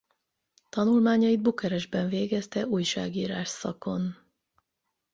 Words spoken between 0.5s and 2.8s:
Tanulmányait Bukarestben végezte